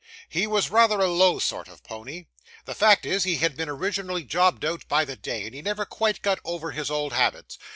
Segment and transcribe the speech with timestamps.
[0.29, 2.25] 'He was rather a low sort of pony.
[2.65, 5.85] The fact is, he had been originally jobbed out by the day, and he never
[5.85, 7.59] quite got over his old habits.